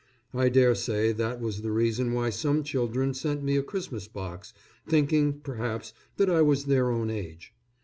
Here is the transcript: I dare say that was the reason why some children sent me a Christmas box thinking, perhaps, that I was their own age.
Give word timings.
I 0.33 0.49
dare 0.49 0.73
say 0.73 1.11
that 1.11 1.39
was 1.39 1.61
the 1.61 1.71
reason 1.71 2.13
why 2.13 2.31
some 2.31 2.63
children 2.63 3.13
sent 3.13 3.43
me 3.43 3.55
a 3.55 3.61
Christmas 3.61 4.07
box 4.07 4.51
thinking, 4.87 5.41
perhaps, 5.41 5.93
that 6.17 6.27
I 6.27 6.41
was 6.41 6.65
their 6.65 6.89
own 6.89 7.11
age. 7.11 7.53